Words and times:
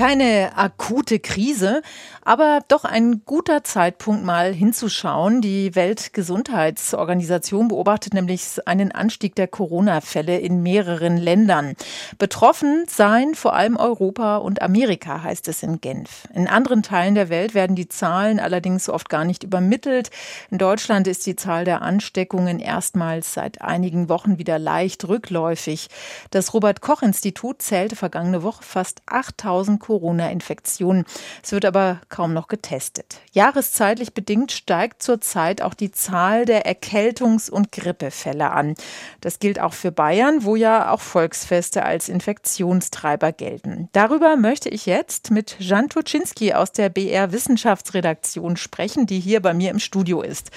Keine 0.00 0.56
akute 0.56 1.18
Krise, 1.18 1.82
aber 2.24 2.60
doch 2.68 2.86
ein 2.86 3.20
guter 3.26 3.64
Zeitpunkt, 3.64 4.24
mal 4.24 4.50
hinzuschauen. 4.54 5.42
Die 5.42 5.74
Weltgesundheitsorganisation 5.74 7.68
beobachtet 7.68 8.14
nämlich 8.14 8.60
einen 8.64 8.92
Anstieg 8.92 9.34
der 9.34 9.46
Corona-Fälle 9.46 10.38
in 10.38 10.62
mehreren 10.62 11.18
Ländern. 11.18 11.74
Betroffen 12.16 12.84
seien 12.88 13.34
vor 13.34 13.52
allem 13.52 13.76
Europa 13.76 14.38
und 14.38 14.62
Amerika, 14.62 15.22
heißt 15.22 15.48
es 15.48 15.62
in 15.62 15.82
Genf. 15.82 16.26
In 16.32 16.48
anderen 16.48 16.82
Teilen 16.82 17.14
der 17.14 17.28
Welt 17.28 17.52
werden 17.52 17.76
die 17.76 17.88
Zahlen 17.88 18.40
allerdings 18.40 18.88
oft 18.88 19.10
gar 19.10 19.26
nicht 19.26 19.42
übermittelt. 19.42 20.08
In 20.50 20.56
Deutschland 20.56 21.08
ist 21.08 21.26
die 21.26 21.36
Zahl 21.36 21.66
der 21.66 21.82
Ansteckungen 21.82 22.58
erstmals 22.58 23.34
seit 23.34 23.60
einigen 23.60 24.08
Wochen 24.08 24.38
wieder 24.38 24.58
leicht 24.58 25.06
rückläufig. 25.06 25.88
Das 26.30 26.54
Robert-Koch-Institut 26.54 27.60
zählte 27.60 27.96
vergangene 27.96 28.42
Woche 28.42 28.62
fast 28.62 29.02
8000 29.04 29.89
Corona-Infektionen. 29.90 31.04
Es 31.42 31.50
wird 31.50 31.64
aber 31.64 32.00
kaum 32.10 32.32
noch 32.32 32.46
getestet. 32.46 33.16
Jahreszeitlich 33.32 34.14
bedingt 34.14 34.52
steigt 34.52 35.02
zurzeit 35.02 35.62
auch 35.62 35.74
die 35.74 35.90
Zahl 35.90 36.44
der 36.44 36.64
Erkältungs- 36.64 37.50
und 37.50 37.72
Grippefälle 37.72 38.52
an. 38.52 38.76
Das 39.20 39.40
gilt 39.40 39.58
auch 39.58 39.72
für 39.72 39.90
Bayern, 39.90 40.44
wo 40.44 40.54
ja 40.54 40.92
auch 40.92 41.00
Volksfeste 41.00 41.82
als 41.82 42.08
Infektionstreiber 42.08 43.32
gelten. 43.32 43.88
Darüber 43.90 44.36
möchte 44.36 44.68
ich 44.68 44.86
jetzt 44.86 45.32
mit 45.32 45.56
Jan 45.58 45.88
Tuczynski 45.88 46.54
aus 46.54 46.70
der 46.70 46.88
BR 46.88 47.32
Wissenschaftsredaktion 47.32 48.56
sprechen, 48.56 49.06
die 49.06 49.18
hier 49.18 49.42
bei 49.42 49.54
mir 49.54 49.72
im 49.72 49.80
Studio 49.80 50.22
ist. 50.22 50.52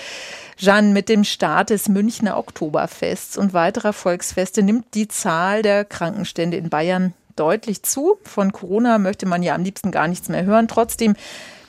Jan, 0.60 0.94
mit 0.94 1.10
dem 1.10 1.24
Start 1.24 1.72
des 1.72 1.90
Münchner 1.90 2.38
Oktoberfests 2.38 3.36
und 3.36 3.54
weiterer 3.54 3.94
Volksfeste 3.94 4.62
nimmt 4.62 4.94
die 4.94 5.08
Zahl 5.08 5.64
der 5.64 5.86
Krankenstände 5.86 6.58
in 6.58 6.70
Bayern 6.70 7.16
deutlich 7.36 7.84
zu. 7.84 8.18
Von 8.24 8.52
Corona 8.52 8.98
möchte 8.98 9.26
man 9.26 9.44
ja 9.44 9.56
am 9.56 9.64
liebsten 9.64 9.92
gar 9.92 10.08
nichts 10.08 10.30
mehr 10.30 10.46
hören. 10.46 10.68
Trotzdem, 10.68 11.16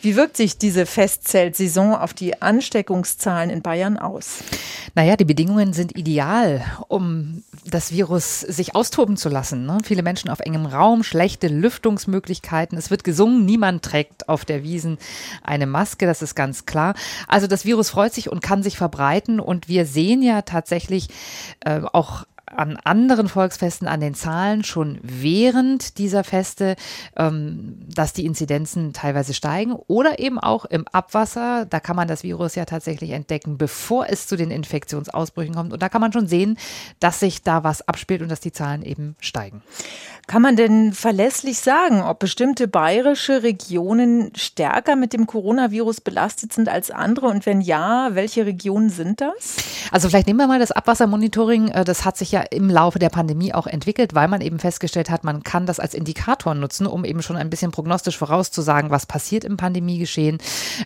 wie 0.05 0.17
wirkt 0.17 0.37
sich 0.37 0.59
diese 0.59 0.85
Festzeltsaison 0.85 1.95
auf 1.95 2.13
die 2.13 2.43
Ansteckungszahlen 2.43 3.49
in 3.49 3.63
Bayern 3.63 3.99
aus? 3.99 4.41
Naja, 4.95 5.17
die 5.17 5.25
Bedingungen 5.25 5.73
sind 5.73 5.97
ideal, 5.97 6.63
um 6.89 7.43
das 7.65 7.91
Virus 7.91 8.41
sich 8.41 8.75
austoben 8.75 9.17
zu 9.17 9.31
lassen. 9.31 9.65
Ne? 9.65 9.79
Viele 9.83 10.03
Menschen 10.03 10.29
auf 10.29 10.41
engem 10.41 10.67
Raum, 10.67 11.05
schlechte 11.05 11.49
Lüftungsmöglichkeiten. 11.49 12.77
Es 12.77 12.91
wird 12.91 13.03
gesungen, 13.03 13.47
niemand 13.47 13.83
trägt 13.83 14.29
auf 14.29 14.45
der 14.45 14.63
Wiesen 14.63 14.99
eine 15.43 15.67
Maske, 15.67 16.05
das 16.05 16.21
ist 16.21 16.35
ganz 16.35 16.67
klar. 16.67 16.95
Also 17.27 17.47
das 17.47 17.65
Virus 17.65 17.89
freut 17.89 18.13
sich 18.13 18.31
und 18.31 18.43
kann 18.43 18.63
sich 18.63 18.77
verbreiten. 18.77 19.41
Und 19.41 19.69
wir 19.69 19.87
sehen 19.87 20.23
ja 20.23 20.43
tatsächlich 20.43 21.09
äh, 21.61 21.81
auch 21.95 22.27
an 22.57 22.79
anderen 22.85 23.29
Volksfesten 23.29 23.89
an 23.89 24.01
den 24.01 24.15
Zahlen 24.15 24.65
schon 24.65 24.99
während 25.03 25.99
dieser 25.99 26.25
Feste, 26.25 26.77
ähm, 27.17 27.79
dass 27.93 28.13
die 28.13 28.25
Inzidenzen 28.25 28.93
teilweise 28.93 29.35
steigen 29.35 29.73
oder 29.73 30.19
eben 30.19 30.39
auch 30.39 30.65
im 30.65 30.87
Abwasser. 30.89 31.67
Da 31.67 31.81
kann 31.81 31.97
man 31.97 32.09
das 32.09 32.23
Virus 32.23 32.55
ja 32.55 32.65
tatsächlich 32.65 33.11
entdecken, 33.11 33.59
bevor 33.59 34.09
es 34.09 34.27
zu 34.27 34.37
den 34.37 34.51
Infektionsausbrüchen 34.51 35.55
kommt. 35.55 35.73
Und 35.73 35.83
da 35.83 35.89
kann 35.89 36.01
man 36.01 36.13
schon 36.13 36.27
sehen, 36.27 36.59
dass 37.01 37.21
sich 37.21 37.43
da 37.43 37.65
was 37.65 37.87
abspielt 37.89 38.23
und 38.23 38.31
dass 38.31 38.41
die 38.41 38.53
Zahlen 38.53 38.83
eben 38.83 39.17
steigen. 39.21 39.63
Kann 40.27 40.41
man 40.41 40.57
denn 40.57 40.95
verlässlich 40.95 41.59
sagen, 41.59 42.01
ob 42.01 42.19
bestimmte 42.19 42.67
bayerische 42.67 43.43
Regionen 43.43 44.33
stärker 44.35 44.97
mit 44.97 45.13
dem 45.13 45.27
Coronavirus 45.27 46.01
belastet 46.01 46.53
sind 46.53 46.69
als 46.69 46.91
andere? 46.91 47.27
Und 47.27 47.45
wenn 47.45 47.61
ja, 47.61 48.11
welche 48.13 48.47
Regionen 48.47 48.89
sind 48.89 49.21
das? 49.21 49.57
Also 49.91 50.09
vielleicht 50.09 50.27
nehmen 50.27 50.39
wir 50.39 50.47
mal 50.47 50.59
das 50.59 50.73
Abwassermonitoring. 50.73 51.69
Äh, 51.69 51.85
das 51.85 52.07
hat 52.07 52.17
sich 52.17 52.33
ja 52.33 52.44
im 52.51 52.71
Laufe 52.71 52.99
der 52.99 53.09
Pandemie 53.09 53.55
auch 53.55 53.67
entwickelt, 53.67 54.15
weil 54.15 54.29
man 54.29 54.41
eben 54.41 54.59
festgestellt 54.59 55.11
hat, 55.11 55.25
man 55.25 55.43
kann 55.43 55.67
das 55.67 55.81
als 55.81 55.95
Indikator 55.95 56.55
nutzen, 56.55 56.87
um 56.87 57.05
eben 57.05 57.23
schon 57.23 57.37
ein 57.37 57.51
bisschen 57.51 57.71
prognostisch 57.71 58.19
vorauszusagen, 58.19 58.91
was 58.91 59.07
passiert 59.07 59.45
im 59.45 59.57
Pandemiegeschehen. 59.57 60.39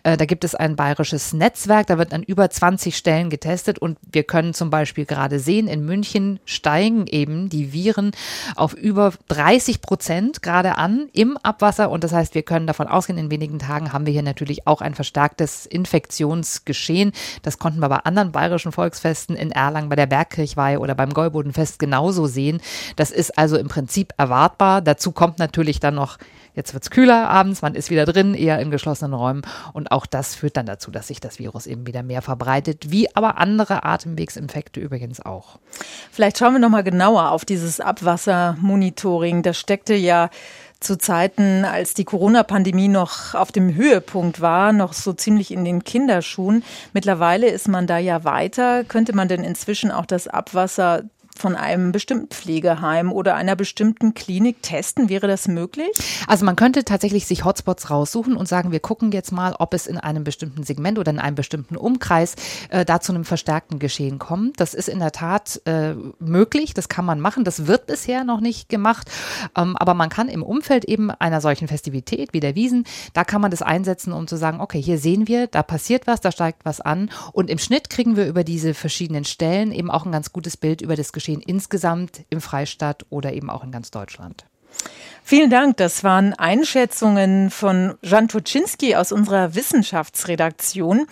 Äh, 0.02 0.16
da 0.16 0.24
gibt 0.24 0.44
es 0.44 0.54
ein 0.54 0.76
bayerisches 0.76 1.32
Netzwerk, 1.32 1.86
da 1.86 1.98
wird 1.98 2.12
an 2.12 2.22
über 2.22 2.48
20 2.48 2.96
Stellen 2.96 3.30
getestet 3.30 3.78
und 3.78 3.98
wir 4.10 4.24
können 4.24 4.54
zum 4.54 4.70
Beispiel 4.70 5.04
gerade 5.04 5.38
sehen, 5.38 5.68
in 5.68 5.84
München 5.84 6.40
steigen 6.44 7.06
eben 7.06 7.48
die 7.48 7.72
Viren 7.72 8.12
auf 8.56 8.74
über 8.74 9.12
30 9.28 9.80
Prozent 9.80 10.42
gerade 10.42 10.76
an 10.76 11.08
im 11.12 11.36
Abwasser. 11.38 11.90
Und 11.90 12.04
das 12.04 12.12
heißt, 12.12 12.34
wir 12.34 12.42
können 12.42 12.66
davon 12.66 12.86
ausgehen, 12.86 13.18
in 13.18 13.30
wenigen 13.30 13.58
Tagen 13.58 13.92
haben 13.92 14.06
wir 14.06 14.12
hier 14.12 14.22
natürlich 14.22 14.66
auch 14.66 14.80
ein 14.80 14.94
verstärktes 14.94 15.66
Infektionsgeschehen. 15.66 17.12
Das 17.42 17.58
konnten 17.58 17.80
wir 17.80 17.88
bei 17.88 17.98
anderen 17.98 18.32
bayerischen 18.32 18.72
Volksfesten 18.72 19.36
in 19.36 19.50
Erlangen 19.50 19.88
bei 19.88 19.96
der 19.96 20.06
Bergkirchweih 20.06 20.78
oder 20.78 20.94
beim 20.94 21.12
Gäubodenfest 21.48 21.78
genauso 21.78 22.26
sehen. 22.26 22.60
Das 22.96 23.10
ist 23.10 23.38
also 23.38 23.56
im 23.56 23.68
Prinzip 23.68 24.12
erwartbar. 24.16 24.82
Dazu 24.82 25.12
kommt 25.12 25.38
natürlich 25.38 25.80
dann 25.80 25.94
noch 25.94 26.18
Jetzt 26.54 26.74
wird 26.74 26.82
es 26.82 26.90
kühler 26.90 27.30
abends, 27.30 27.62
man 27.62 27.76
ist 27.76 27.88
wieder 27.88 28.04
drin, 28.04 28.34
eher 28.34 28.58
in 28.58 28.72
geschlossenen 28.72 29.14
Räumen. 29.14 29.42
Und 29.74 29.92
auch 29.92 30.06
das 30.06 30.34
führt 30.34 30.56
dann 30.56 30.66
dazu, 30.66 30.90
dass 30.90 31.06
sich 31.06 31.20
das 31.20 31.38
Virus 31.38 31.68
eben 31.68 31.86
wieder 31.86 32.02
mehr 32.02 32.20
verbreitet, 32.20 32.90
wie 32.90 33.14
aber 33.14 33.38
andere 33.38 33.84
Atemwegsinfekte 33.84 34.80
übrigens 34.80 35.24
auch. 35.24 35.60
Vielleicht 36.10 36.36
schauen 36.36 36.54
wir 36.54 36.58
nochmal 36.58 36.82
genauer 36.82 37.30
auf 37.30 37.44
dieses 37.44 37.78
Abwassermonitoring. 37.78 39.44
Das 39.44 39.56
steckte 39.56 39.94
ja 39.94 40.30
zu 40.80 40.96
Zeiten, 40.96 41.64
als 41.64 41.94
die 41.94 42.04
Corona-Pandemie 42.04 42.88
noch 42.88 43.34
auf 43.34 43.52
dem 43.52 43.74
Höhepunkt 43.74 44.40
war, 44.40 44.72
noch 44.72 44.94
so 44.94 45.12
ziemlich 45.12 45.52
in 45.52 45.64
den 45.64 45.84
Kinderschuhen. 45.84 46.64
Mittlerweile 46.92 47.48
ist 47.48 47.68
man 47.68 47.86
da 47.86 47.98
ja 47.98 48.24
weiter. 48.24 48.82
Könnte 48.82 49.14
man 49.14 49.28
denn 49.28 49.44
inzwischen 49.44 49.92
auch 49.92 50.06
das 50.06 50.26
Abwasser 50.26 51.04
von 51.38 51.56
einem 51.56 51.92
bestimmten 51.92 52.28
Pflegeheim 52.28 53.12
oder 53.12 53.36
einer 53.36 53.56
bestimmten 53.56 54.14
Klinik 54.14 54.62
testen? 54.62 55.08
Wäre 55.08 55.26
das 55.26 55.48
möglich? 55.48 55.90
Also 56.26 56.44
man 56.44 56.56
könnte 56.56 56.84
tatsächlich 56.84 57.26
sich 57.26 57.44
Hotspots 57.44 57.90
raussuchen 57.90 58.36
und 58.36 58.48
sagen, 58.48 58.72
wir 58.72 58.80
gucken 58.80 59.12
jetzt 59.12 59.32
mal, 59.32 59.54
ob 59.58 59.74
es 59.74 59.86
in 59.86 59.98
einem 59.98 60.24
bestimmten 60.24 60.64
Segment 60.64 60.98
oder 60.98 61.10
in 61.10 61.18
einem 61.18 61.36
bestimmten 61.36 61.76
Umkreis 61.76 62.34
äh, 62.70 62.84
da 62.84 63.00
zu 63.00 63.12
einem 63.12 63.24
verstärkten 63.24 63.78
Geschehen 63.78 64.18
kommt. 64.18 64.60
Das 64.60 64.74
ist 64.74 64.88
in 64.88 64.98
der 64.98 65.12
Tat 65.12 65.60
äh, 65.64 65.94
möglich, 66.18 66.74
das 66.74 66.88
kann 66.88 67.04
man 67.04 67.20
machen. 67.20 67.44
Das 67.44 67.66
wird 67.66 67.86
bisher 67.86 68.24
noch 68.24 68.40
nicht 68.40 68.68
gemacht, 68.68 69.10
ähm, 69.56 69.76
aber 69.76 69.94
man 69.94 70.08
kann 70.08 70.28
im 70.28 70.42
Umfeld 70.42 70.84
eben 70.84 71.10
einer 71.10 71.40
solchen 71.40 71.68
Festivität 71.68 72.32
wie 72.32 72.40
der 72.40 72.54
Wiesen, 72.54 72.84
da 73.12 73.24
kann 73.24 73.40
man 73.40 73.50
das 73.50 73.62
einsetzen, 73.62 74.12
um 74.12 74.26
zu 74.26 74.36
sagen, 74.36 74.60
okay, 74.60 74.80
hier 74.80 74.98
sehen 74.98 75.28
wir, 75.28 75.46
da 75.46 75.62
passiert 75.62 76.06
was, 76.06 76.20
da 76.20 76.32
steigt 76.32 76.64
was 76.64 76.80
an 76.80 77.10
und 77.32 77.50
im 77.50 77.58
Schnitt 77.58 77.90
kriegen 77.90 78.16
wir 78.16 78.26
über 78.26 78.44
diese 78.44 78.74
verschiedenen 78.74 79.24
Stellen 79.24 79.72
eben 79.72 79.90
auch 79.90 80.04
ein 80.04 80.12
ganz 80.12 80.32
gutes 80.32 80.56
Bild 80.56 80.80
über 80.80 80.96
das 80.96 81.12
Geschehen 81.12 81.27
Geschehen 81.28 81.42
insgesamt 81.42 82.24
im 82.30 82.40
Freistaat 82.40 83.04
oder 83.10 83.34
eben 83.34 83.50
auch 83.50 83.62
in 83.62 83.70
ganz 83.70 83.90
Deutschland. 83.90 84.46
Vielen 85.22 85.50
Dank. 85.50 85.76
Das 85.76 86.02
waren 86.02 86.32
Einschätzungen 86.32 87.50
von 87.50 87.98
Jan 88.02 88.28
Tuczynski 88.28 88.94
aus 88.94 89.12
unserer 89.12 89.54
Wissenschaftsredaktion. 89.54 91.06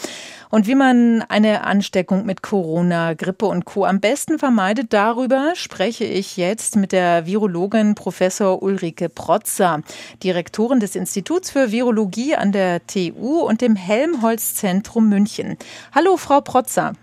Und 0.49 0.66
wie 0.66 0.75
man 0.75 1.21
eine 1.28 1.65
Ansteckung 1.65 2.25
mit 2.25 2.41
Corona, 2.41 3.12
Grippe 3.12 3.44
und 3.44 3.66
Co. 3.66 3.84
am 3.84 4.00
besten 4.00 4.38
vermeidet, 4.38 4.94
darüber 4.94 5.53
spreche 5.54 6.04
ich 6.04 6.38
jetzt 6.38 6.77
mit 6.77 6.93
der 6.93 7.27
Virologin 7.27 7.94
Professor 7.94 8.62
Ulrike 8.62 9.10
Protzer, 9.10 9.83
Direktorin 10.22 10.81
des 10.81 10.97
Instituts 10.97 11.50
für 11.50 11.72
Virologie 11.72 12.37
an 12.37 12.53
der 12.53 12.87
TU 12.87 13.41
und 13.41 13.60
dem 13.60 13.77
Helmholtz-Zentrum 13.77 15.10
München. 15.10 15.59
Hallo, 15.94 16.16
Frau 16.16 16.41
Protzer. 16.41 16.94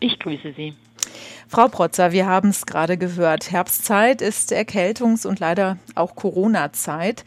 Ich 0.00 0.18
grüße 0.18 0.52
Sie. 0.56 0.74
Frau 1.48 1.68
Protzer, 1.68 2.12
wir 2.12 2.26
haben 2.26 2.50
es 2.50 2.66
gerade 2.66 2.96
gehört. 2.96 3.50
Herbstzeit 3.50 4.20
ist 4.20 4.52
Erkältungs- 4.52 5.26
und 5.26 5.40
leider 5.40 5.78
auch 5.94 6.14
Corona-Zeit. 6.14 7.24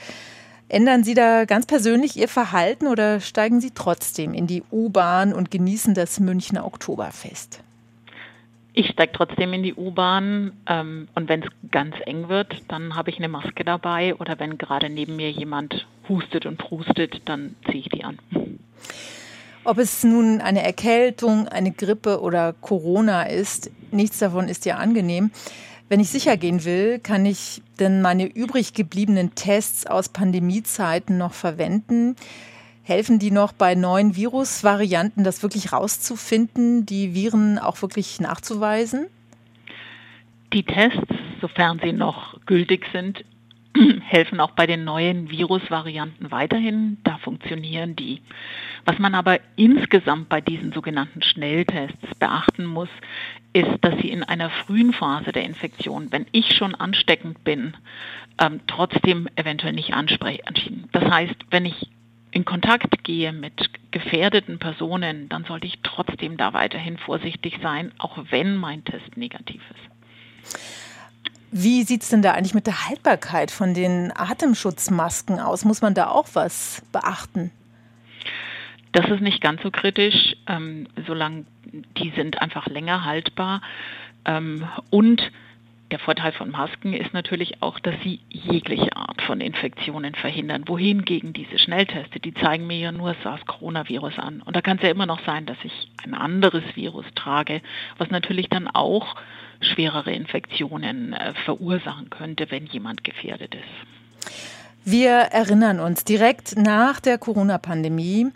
Ändern 0.68 1.04
Sie 1.04 1.16
da 1.16 1.46
ganz 1.46 1.66
persönlich 1.66 2.16
Ihr 2.16 2.28
Verhalten 2.28 2.88
oder 2.88 3.20
steigen 3.22 3.60
Sie 3.60 3.72
trotzdem 3.72 4.34
in 4.34 4.46
die 4.46 4.64
U-Bahn 4.72 5.34
und 5.34 5.50
genießen 5.50 5.96
das 5.96 6.20
Münchner 6.20 6.66
Oktoberfest? 6.66 7.62
Ich 8.74 8.88
steige 8.92 9.12
trotzdem 9.14 9.52
in 9.54 9.64
die 9.64 9.74
U-Bahn 9.74 10.52
ähm, 10.68 11.08
und 11.16 11.28
wenn 11.28 11.42
es 11.42 11.50
ganz 11.72 11.96
eng 12.06 12.30
wird, 12.30 12.56
dann 12.68 12.96
habe 12.96 13.10
ich 13.10 13.18
eine 13.18 13.28
Maske 13.28 13.64
dabei 13.64 14.16
oder 14.16 14.38
wenn 14.40 14.60
gerade 14.60 14.90
neben 14.90 15.16
mir 15.16 15.32
jemand 15.32 15.88
hustet 16.08 16.46
und 16.46 16.58
prustet, 16.58 17.22
dann 17.26 17.56
ziehe 17.66 17.80
ich 17.80 17.90
die 17.90 18.04
an. 18.04 18.20
Ob 19.64 19.80
es 19.80 20.04
nun 20.04 20.40
eine 20.40 20.64
Erkältung, 20.64 21.48
eine 21.48 21.72
Grippe 21.72 22.22
oder 22.22 22.54
Corona 22.54 23.24
ist, 23.24 23.72
nichts 23.94 24.20
davon 24.20 24.48
ist 24.48 24.66
ja 24.66 24.78
angenehm. 24.78 25.32
Wenn 25.90 26.00
ich 26.00 26.10
sicher 26.10 26.38
gehen 26.38 26.66
will, 26.66 27.00
kann 27.00 27.26
ich 27.26 27.64
denn 27.80 28.02
meine 28.02 28.26
übrig 28.26 28.74
gebliebenen 28.74 29.34
Tests 29.34 29.88
aus 29.88 30.10
Pandemiezeiten 30.10 31.18
noch 31.18 31.34
verwenden? 31.34 32.16
Helfen 32.84 33.18
die 33.20 33.32
noch 33.32 33.54
bei 33.54 33.76
neuen 33.76 34.16
Virusvarianten, 34.16 35.24
das 35.24 35.42
wirklich 35.42 35.74
rauszufinden, 35.74 36.86
die 36.86 37.16
Viren 37.16 37.58
auch 37.58 37.82
wirklich 37.82 38.20
nachzuweisen? 38.20 39.08
Die 40.54 40.64
Tests, 40.64 41.14
sofern 41.42 41.80
sie 41.84 41.94
noch 41.94 42.40
gültig 42.46 42.86
sind, 42.92 43.24
helfen 44.02 44.40
auch 44.40 44.52
bei 44.52 44.68
den 44.68 44.84
neuen 44.84 45.30
Virusvarianten 45.30 46.32
weiterhin. 46.32 46.98
Da 47.04 47.18
funktionieren 47.18 47.96
die. 47.96 48.22
Was 48.90 48.98
man 48.98 49.14
aber 49.14 49.40
insgesamt 49.56 50.30
bei 50.30 50.42
diesen 50.42 50.72
sogenannten 50.72 51.22
Schnelltests 51.22 52.16
beachten 52.18 52.66
muss, 52.66 52.90
ist, 53.54 53.70
dass 53.82 53.94
sie 54.02 54.10
in 54.10 54.24
einer 54.24 54.50
frühen 54.50 54.94
Phase 54.94 55.32
der 55.32 55.44
Infektion, 55.44 56.12
wenn 56.12 56.26
ich 56.32 56.56
schon 56.56 56.74
ansteckend 56.74 57.44
bin, 57.44 57.78
ähm, 58.42 58.62
trotzdem 58.66 59.30
eventuell 59.36 59.74
nicht 59.74 59.94
ansprechen. 59.94 60.90
Das 60.92 61.04
heißt, 61.04 61.36
wenn 61.52 61.68
ich 61.68 61.92
in 62.32 62.46
Kontakt 62.46 63.04
gehe 63.04 63.32
mit 63.32 63.70
gefährdeten 63.92 64.58
Personen, 64.58 65.30
dann 65.30 65.44
sollte 65.44 65.68
ich 65.68 65.82
trotzdem 65.84 66.38
da 66.38 66.54
weiterhin 66.54 66.98
vorsichtig 66.98 67.60
sein, 67.62 67.92
auch 68.00 68.18
wenn 68.32 68.56
mein 68.56 68.84
Test 68.86 69.18
negativ 69.18 69.62
ist. 69.70 70.58
Wie 71.52 71.84
sieht 71.84 72.02
es 72.02 72.10
denn 72.10 72.24
da 72.24 72.32
eigentlich 72.32 72.56
mit 72.56 72.66
der 72.66 72.88
Haltbarkeit 72.90 73.52
von 73.52 73.76
den 73.76 74.12
Atemschutzmasken 74.16 75.40
aus? 75.40 75.64
Muss 75.64 75.84
man 75.84 75.94
da 75.94 76.08
auch 76.08 76.30
was 76.34 76.82
beachten? 76.92 77.52
Das 78.92 79.08
ist 79.10 79.22
nicht 79.22 79.42
ganz 79.42 79.62
so 79.62 79.72
kritisch, 79.72 80.36
ähm, 80.48 80.88
solange 81.06 81.46
die 81.98 82.12
sind 82.16 82.42
einfach 82.42 82.68
länger 82.68 83.06
haltbar. 83.06 83.62
Ähm, 84.26 84.68
und 84.90 85.32
der 85.92 86.00
Vorteil 86.00 86.32
von 86.34 86.52
Masken 86.52 86.94
ist 86.94 87.14
natürlich 87.14 87.64
auch, 87.64 87.80
dass 87.80 87.96
sie 88.04 88.20
jegliche 88.30 88.96
Art 88.96 89.22
von 89.24 89.42
Infektionen 89.42 90.14
verhindern. 90.14 90.68
Wohingegen 90.68 91.34
diese 91.34 91.58
Schnellteste, 91.58 92.20
die 92.20 92.34
zeigen 92.34 92.68
mir 92.68 92.78
ja 92.78 92.92
nur 92.92 93.16
SARS-Coronavirus 93.24 94.20
an. 94.20 94.42
Und 94.42 94.56
da 94.56 94.62
kann 94.62 94.78
es 94.78 94.84
ja 94.84 94.90
immer 94.90 95.08
noch 95.08 95.26
sein, 95.26 95.48
dass 95.48 95.58
ich 95.64 95.90
ein 96.04 96.14
anderes 96.14 96.64
Virus 96.76 97.06
trage, 97.16 97.62
was 97.98 98.12
natürlich 98.12 98.50
dann 98.50 98.68
auch 98.68 99.16
schwerere 99.62 100.12
Infektionen 100.12 101.14
äh, 101.14 101.34
verursachen 101.46 102.10
könnte, 102.10 102.52
wenn 102.52 102.68
jemand 102.68 103.04
gefährdet 103.04 103.56
ist. 103.56 104.00
Wir 104.86 105.12
erinnern 105.12 105.80
uns, 105.80 106.04
direkt 106.04 106.56
nach 106.58 107.00
der 107.00 107.18
Corona-Pandemie 107.18 108.28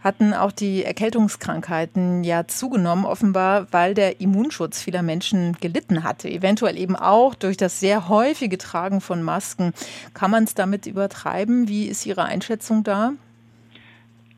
hatten 0.00 0.32
auch 0.34 0.52
die 0.52 0.84
Erkältungskrankheiten 0.84 2.24
ja 2.24 2.46
zugenommen, 2.46 3.04
offenbar, 3.04 3.66
weil 3.70 3.94
der 3.94 4.20
Immunschutz 4.20 4.80
vieler 4.82 5.02
Menschen 5.02 5.56
gelitten 5.60 6.02
hatte. 6.02 6.28
Eventuell 6.28 6.78
eben 6.78 6.96
auch 6.96 7.34
durch 7.34 7.56
das 7.56 7.80
sehr 7.80 8.08
häufige 8.08 8.58
Tragen 8.58 9.00
von 9.00 9.22
Masken. 9.22 9.72
Kann 10.14 10.30
man 10.30 10.44
es 10.44 10.54
damit 10.54 10.86
übertreiben? 10.86 11.68
Wie 11.68 11.86
ist 11.86 12.06
Ihre 12.06 12.24
Einschätzung 12.24 12.82
da? 12.82 13.12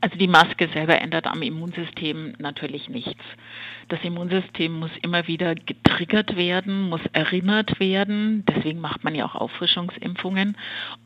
Also 0.02 0.18
die 0.18 0.26
Maske 0.26 0.68
selber 0.74 1.00
ändert 1.00 1.28
am 1.28 1.42
Immunsystem 1.42 2.34
natürlich 2.38 2.88
nichts. 2.88 3.22
Das 3.86 4.02
Immunsystem 4.02 4.72
muss 4.72 4.90
immer 5.00 5.28
wieder 5.28 5.54
getriggert 5.54 6.36
werden, 6.36 6.88
muss 6.88 7.00
erinnert 7.12 7.78
werden. 7.78 8.44
Deswegen 8.48 8.80
macht 8.80 9.04
man 9.04 9.14
ja 9.14 9.24
auch 9.24 9.36
Auffrischungsimpfungen. 9.36 10.56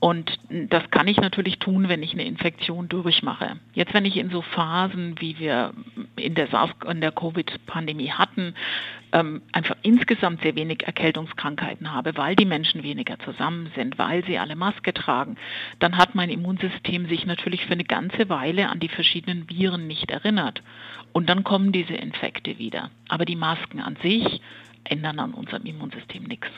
Und 0.01 0.39
das 0.49 0.91
kann 0.91 1.09
ich 1.09 1.19
natürlich 1.19 1.59
tun, 1.59 1.91
wenn 1.91 2.03
ich 2.03 2.15
eine 2.15 2.25
Infektion 2.25 2.89
durchmache. 2.89 3.59
Jetzt, 3.75 3.93
wenn 3.93 4.07
ich 4.07 4.17
in 4.17 4.31
so 4.31 4.41
Phasen, 4.41 5.21
wie 5.21 5.39
wir 5.39 5.75
in 6.17 6.35
der, 6.35 6.49
der 6.49 7.13
Covid-Pandemie 7.13 8.11
hatten, 8.11 8.55
ähm, 9.13 9.43
einfach 9.53 9.77
insgesamt 9.83 10.43
sehr 10.43 10.57
wenig 10.57 10.87
Erkältungskrankheiten 10.87 11.93
habe, 11.93 12.17
weil 12.17 12.37
die 12.37 12.45
Menschen 12.45 12.83
weniger 12.83 13.19
zusammen 13.21 13.71
sind, 13.75 13.99
weil 13.99 14.25
sie 14.25 14.39
alle 14.39 14.57
Maske 14.57 14.93
tragen, 14.93 15.37
dann 15.79 15.97
hat 15.97 16.15
mein 16.15 16.31
Immunsystem 16.31 17.09
sich 17.09 17.27
natürlich 17.27 17.65
für 17.67 17.73
eine 17.73 17.85
ganze 17.85 18.29
Weile 18.29 18.69
an 18.69 18.81
die 18.81 18.89
verschiedenen 18.89 19.49
Viren 19.49 19.87
nicht 19.87 20.11
erinnert. 20.11 20.63
Und 21.13 21.29
dann 21.29 21.45
kommen 21.45 21.73
diese 21.73 21.95
Infekte 21.95 22.59
wieder. 22.59 22.91
Aber 23.09 23.25
die 23.25 23.37
Masken 23.37 23.81
an 23.81 23.97
sich 24.03 24.41
ändern 24.85 25.19
an 25.19 25.35
unserem 25.35 25.65
Immunsystem 25.65 26.25
nichts. 26.25 26.49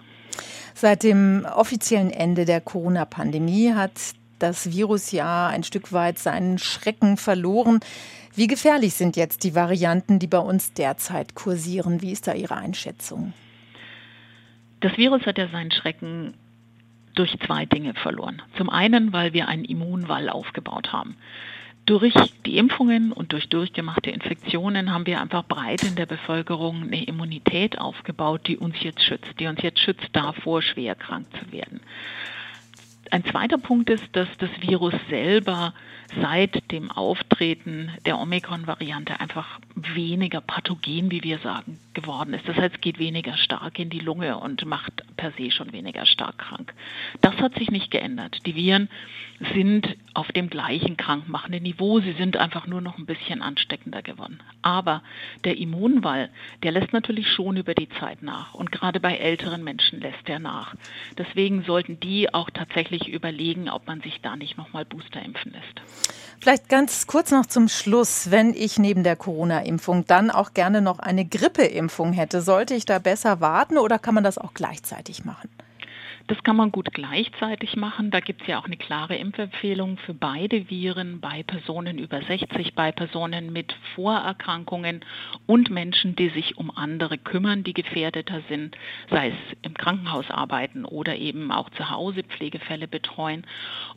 Seit 0.75 1.03
dem 1.03 1.47
offiziellen 1.57 2.11
Ende 2.11 2.45
der 2.45 2.61
Corona-Pandemie 2.61 3.73
hat 3.73 3.93
das 4.39 4.73
Virus 4.73 5.13
ja 5.13 5.49
ein 5.49 5.65
Stück 5.65 5.93
weit 5.93 6.19
seinen 6.19 6.59
Schrecken 6.59 7.17
verloren. 7.17 7.81
Wie 8.35 8.47
gefährlich 8.47 8.95
sind 8.95 9.17
jetzt 9.17 9.45
die 9.45 9.55
Varianten, 9.55 10.19
die 10.19 10.27
bei 10.27 10.39
uns 10.39 10.73
derzeit 10.73 11.35
kursieren? 11.35 12.03
Wie 12.03 12.13
ist 12.13 12.27
da 12.27 12.35
Ihre 12.35 12.57
Einschätzung? 12.57 13.33
Das 14.81 14.97
Virus 14.97 15.27
hat 15.27 15.39
ja 15.39 15.49
seinen 15.49 15.73
Schrecken 15.73 16.35
durch 17.15 17.37
zwei 17.45 17.67
Dinge 17.67 17.95
verloren. 17.95 18.43
Zum 18.57 18.71
einen, 18.71 19.13
weil 19.13 19.33
wir 19.33 19.49
einen 19.49 19.65
Immunwall 19.65 20.29
aufgebaut 20.29 20.93
haben. 20.93 21.17
Durch 21.85 22.15
die 22.45 22.59
Impfungen 22.59 23.13
und 23.13 23.33
durch 23.33 23.49
durchgemachte 23.49 24.11
Infektionen 24.11 24.93
haben 24.93 25.07
wir 25.07 25.21
einfach 25.21 25.43
breit 25.45 25.83
in 25.83 25.97
der 25.97 26.07
Bevölkerung 26.07 26.83
eine 26.83 27.03
Immunität 27.05 27.79
aufgebaut, 27.79 28.43
die 28.47 28.59
uns 28.59 28.77
jetzt 28.83 29.03
schützt, 29.03 29.41
die 29.41 29.47
uns 29.47 29.63
jetzt 29.63 29.81
schützt 29.81 30.09
davor, 30.13 30.61
schwer 30.61 30.95
krank 30.95 31.27
zu 31.41 31.51
werden. 31.51 31.81
Ein 33.11 33.25
zweiter 33.25 33.59
Punkt 33.59 33.91
ist, 33.91 34.05
dass 34.13 34.29
das 34.39 34.51
Virus 34.61 34.95
selber 35.09 35.75
seit 36.21 36.71
dem 36.73 36.91
Auftreten 36.91 37.91
der 38.07 38.19
Omikron-Variante 38.19 39.21
einfach 39.21 39.61
weniger 39.75 40.41
pathogen, 40.41 41.11
wie 41.11 41.23
wir 41.23 41.39
sagen, 41.39 41.79
geworden 41.95 42.35
ist. 42.35 42.49
Das 42.49 42.57
heißt, 42.57 42.77
es 42.77 42.81
geht 42.81 42.99
weniger 42.99 43.37
stark 43.37 43.79
in 43.79 43.91
die 43.91 43.99
Lunge 43.99 44.39
und 44.39 44.65
macht 44.65 45.05
per 45.17 45.33
se 45.33 45.51
schon 45.51 45.73
weniger 45.73 46.07
stark 46.07 46.39
krank. 46.39 46.73
Das 47.21 47.37
hat 47.37 47.55
sich 47.57 47.71
nicht 47.71 47.91
geändert. 47.91 48.39
Die 48.47 48.55
Viren 48.55 48.89
sind 49.55 49.97
auf 50.15 50.33
dem 50.33 50.51
gleichen 50.51 50.97
krankmachenden 50.97 51.63
Niveau. 51.63 52.01
Sie 52.01 52.13
sind 52.13 52.37
einfach 52.37 52.67
nur 52.67 52.81
noch 52.81 52.99
ein 52.99 53.07
bisschen 53.07 53.43
ansteckender 53.43 54.03
geworden. 54.03 54.41
Aber 54.63 55.03
der 55.45 55.59
Immunwall, 55.59 56.31
der 56.63 56.73
lässt 56.73 56.93
natürlich 56.93 57.31
schon 57.31 57.57
über 57.57 57.75
die 57.75 57.89
Zeit 57.89 58.23
nach. 58.23 58.55
Und 58.55 58.73
gerade 58.73 59.01
bei 59.01 59.17
älteren 59.17 59.63
Menschen 59.63 60.01
lässt 60.01 60.29
er 60.29 60.39
nach. 60.39 60.75
Deswegen 61.17 61.63
sollten 61.65 62.01
die 62.01 62.33
auch 62.33 62.51
tatsächlich 62.51 62.98
überlegen, 63.07 63.69
ob 63.69 63.87
man 63.87 64.01
sich 64.01 64.21
da 64.23 64.35
nicht 64.35 64.57
nochmal 64.57 64.85
Booster 64.85 65.23
impfen 65.23 65.53
lässt. 65.53 65.83
Vielleicht 66.41 66.69
ganz 66.69 67.07
kurz 67.07 67.31
noch 67.31 67.47
zum 67.47 67.69
Schluss, 67.69 68.31
wenn 68.31 68.55
ich 68.55 68.79
neben 68.79 69.05
der 69.05 69.15
Corona-Impfung 69.15 70.07
dann 70.07 70.31
auch 70.31 70.55
gerne 70.55 70.81
noch 70.81 70.99
eine 70.99 71.25
Grippeimpfung 71.25 72.13
hätte, 72.13 72.41
sollte 72.41 72.75
ich 72.75 72.87
da 72.87 72.99
besser 72.99 73.41
warten 73.41 73.79
oder 73.79 73.99
kann 73.99 74.15
man 74.15 74.25
das 74.25 74.39
auch 74.39 74.55
gleichzeitig 74.55 75.25
machen? 75.25 75.49
Das 76.29 76.43
kann 76.43 76.57
man 76.57 76.73
gut 76.73 76.93
gleichzeitig 76.93 77.75
machen. 77.75 78.11
Da 78.11 78.21
gibt 78.21 78.43
es 78.43 78.49
ja 78.49 78.59
auch 78.59 78.67
eine 78.67 78.77
klare 78.77 79.17
Impfempfehlung 79.17 79.97
für 79.97 80.13
beide 80.13 80.69
Viren 80.69 81.21
bei 81.21 81.43
Personen 81.43 81.97
über 81.99 82.21
60, 82.21 82.75
bei 82.75 82.93
Personen 82.93 83.51
mit 83.51 83.75
Vorerkrankungen 83.95 85.07
und 85.47 85.71
Menschen, 85.71 86.17
die 86.17 86.29
sich 86.29 86.59
um 86.59 86.71
andere 86.71 87.17
kümmern, 87.17 87.65
die 87.65 87.73
gefährdeter 87.73 88.43
sind, 88.51 88.77
sei 89.09 89.29
es 89.29 89.57
im 89.63 89.73
Krankenhaus 89.73 90.31
arbeiten 90.31 90.85
oder 90.85 91.17
eben 91.17 91.51
auch 91.51 91.71
zu 91.71 91.89
Hause 91.89 92.23
Pflegefälle 92.25 92.89
betreuen. 92.89 93.47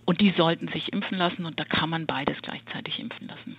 Und 0.06 0.22
die 0.22 0.31
sollten 0.38 0.69
sich 0.69 0.94
impfen 0.94 1.18
lassen 1.18 1.45
und 1.45 1.60
da 1.60 1.66
kann 1.66 1.89
man 1.89 2.06
beides 2.06 2.42
gleichzeitig 2.42 3.00
impfen 3.00 3.27
lassen. 3.27 3.57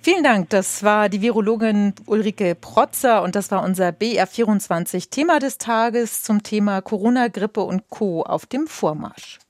Vielen 0.00 0.22
Dank. 0.22 0.50
Das 0.50 0.84
war 0.84 1.08
die 1.08 1.20
Virologin 1.20 1.94
Ulrike 2.06 2.54
Protzer 2.54 3.22
und 3.22 3.34
das 3.34 3.50
war 3.50 3.64
unser 3.64 3.88
BR24 3.88 5.10
Thema 5.10 5.40
des 5.40 5.58
Tages 5.58 6.22
zum 6.22 6.42
Thema 6.42 6.80
Corona, 6.80 7.28
Grippe 7.28 7.62
und 7.62 7.90
Co. 7.90 8.22
auf 8.22 8.46
dem 8.46 8.68
Vormarsch. 8.68 9.40